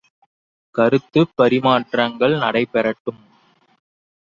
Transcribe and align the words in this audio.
கருத்துப் 0.75 1.33
பரிமாற்றங்கள் 1.37 2.35
நடை 2.37 2.65
பெறட்டும்! 2.65 3.21